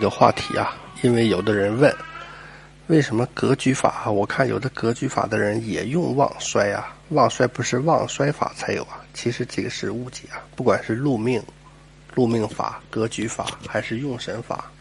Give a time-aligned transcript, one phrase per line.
[0.00, 1.94] 这个话题啊，因为有的人问，
[2.86, 4.10] 为什么格局法？
[4.10, 9.04] 我看有的格局法的人也用旺衰啊，旺衰不是旺衰法才有啊？
[9.12, 11.42] 其实这个是误解啊，不管是禄命、
[12.14, 14.72] 禄命法、格局法还是用神法，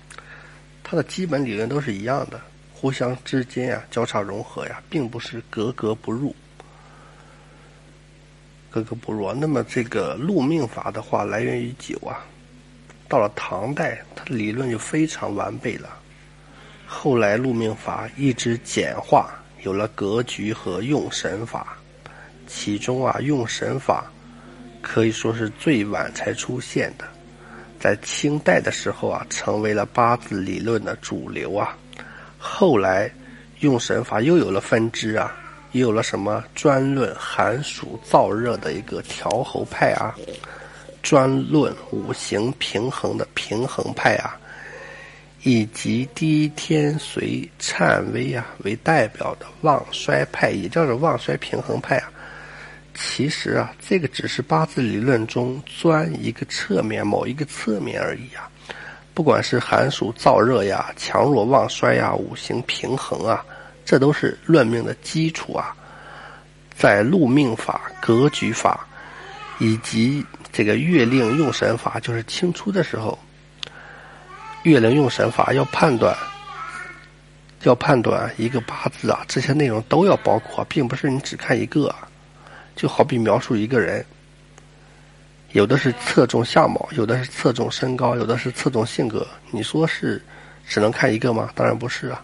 [0.85, 2.39] 它的基本理论都是一样的，
[2.73, 6.33] 互相之间呀交叉融合呀，并不是格格不入，
[8.69, 9.33] 格格不入。
[9.33, 12.23] 那么这个禄命法的话，来源于九啊。
[13.09, 15.89] 到了唐代，它的理论就非常完备了。
[16.87, 21.75] 后来禄命法一直简化，有了格局和用神法。
[22.47, 24.11] 其中啊，用神法
[24.81, 27.05] 可以说是最晚才出现的，
[27.79, 31.77] 在清代的时候啊，成为了八字理论的主流啊。
[32.39, 33.11] 后来
[33.59, 35.35] 用神法又有了分支啊，
[35.73, 40.15] 又有了什么专论寒暑燥热的一个调候派啊。
[41.01, 44.37] 专论五行平衡的平衡派啊，
[45.43, 52.11] 以及低天随颤微啊为代表的旺衰派，也叫做旺衰平衡派啊。
[52.93, 58.49] 其实啊，这个只是八字理论中钻一个侧面、某一个侧面而已啊。
[59.13, 63.45] 不管是寒暑燥热呀、强弱旺衰呀、五行平衡啊，
[63.85, 65.75] 这都是论命的基础啊。
[66.77, 68.87] 在禄命法、格局法
[69.59, 73.17] 以及这个月令用神法就是清初的时候，
[74.63, 76.15] 月令用神法要判断，
[77.63, 81.93] 要判断一个八字啊，这些内容都要包括，并不是你只看一个。
[82.75, 84.05] 就好比描述一个人，
[85.51, 89.27] 有的是侧重相貌，有的是侧重身高，有的是侧重性格。
[89.51, 90.23] 你说是
[90.65, 91.49] 只能看一个吗？
[91.53, 92.23] 当然不是啊。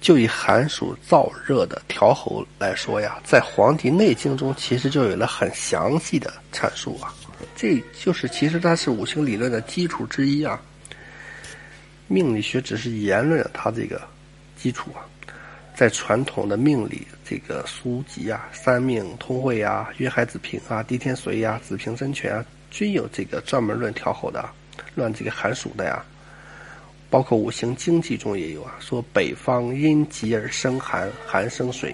[0.00, 7.12] 就以寒暑燥热的调候来说呀，在《黄帝内经》中其实就有了很详细的阐述啊。
[7.56, 10.60] 这就是其实它是五行理论的基础之一啊。
[12.08, 14.00] 命理学只是言论它这个
[14.56, 15.02] 基础啊，
[15.74, 24.48] 在传统的命理这个书籍啊，《三命通会》啊，《约海子平》啊，《地天随》呀，《子平真诠》啊，均有这个专门论调候的，
[24.94, 26.04] 论这个寒暑的呀。
[27.08, 31.90] 包括五行经济中也有啊，说北方阴极而生寒，寒生水；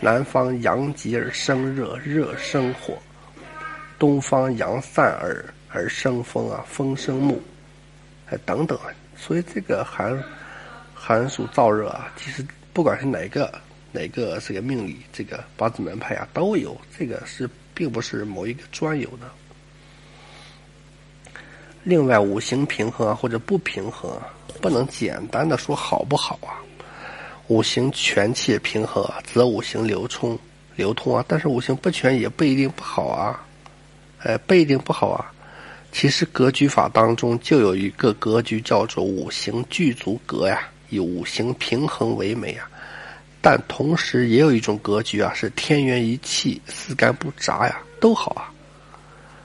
[0.00, 2.96] 南方阳极而生热，热生火。
[3.98, 7.40] 东方阳散而而生风啊，风生木，
[8.30, 8.78] 哎等等，
[9.16, 10.22] 所以这个寒
[10.94, 13.52] 寒暑燥热啊，其实不管是哪个
[13.92, 19.30] 哪个这个命理这个八字门派啊，都有这个是并不是某一个专有的。
[21.88, 24.26] 另外，五行平衡啊或者不平衡啊，
[24.60, 26.58] 不能简单的说好不好啊。
[27.46, 30.36] 五行全气平衡啊，则五行流冲
[30.74, 33.40] 流通啊，但是五行不全也不一定不好啊。
[34.18, 35.30] 哎，不一定不好啊。
[35.92, 42.68] 其实格局法当中就有一个格局叫做五行具足格呀，以五行平衡为美啊。
[43.40, 48.50] 但同时也有一种格局啊，是天元一气，四干不杂呀，都好啊。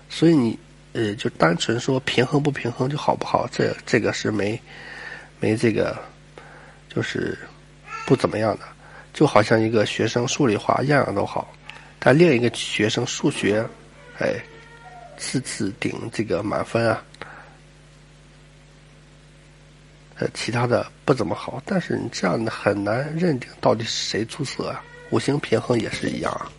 [0.09, 0.58] 所以你
[0.94, 4.59] 呃，就单纯说平衡不平衡就好不好，这这个是没
[5.40, 5.97] 没这个，
[6.90, 7.38] 就是
[8.06, 8.66] 不怎么样的。
[9.13, 11.53] 就好像一个学生数理化样样都好，
[12.00, 13.66] 但另一个学生数学，
[14.19, 14.35] 哎。
[15.18, 17.03] 次次顶这个满分啊，
[20.16, 24.84] 呃，其他的不怎么好，但是你这样的很难认定到底是谁出色啊。
[25.12, 26.50] 五行平衡也是一样啊，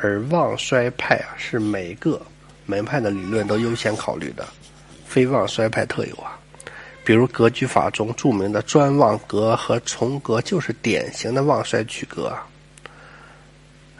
[0.00, 2.24] 而旺衰派啊是每个
[2.68, 4.46] 门派的理论都优先考虑的，
[5.06, 6.38] 非旺衰派特有啊。
[7.02, 12.46] 比如格局法中著名的专旺格和重格就是典型的旺衰取格啊。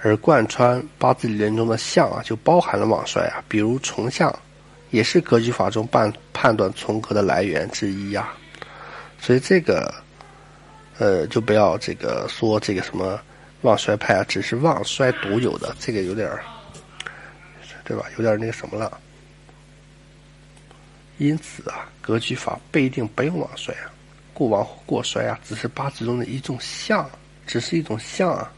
[0.03, 4.33] 而贯穿八字理论中的相啊，就包含了旺衰啊，比如重相，
[4.91, 8.29] 也是格局法中判判断从格的来源之一呀。
[9.19, 9.93] 所以这个，
[10.99, 13.19] 呃，就不要这个说这个什么
[13.63, 16.45] 旺衰派啊，只是旺衰独有的，这个有点儿，
[17.89, 18.05] 对吧？
[18.19, 19.01] 有点那个什么了。
[21.17, 23.91] 因此啊，格局法不一定不用旺衰啊，
[24.35, 27.11] 过旺或过衰啊，只是八字中的一种象，
[27.47, 28.53] 只是一种象啊。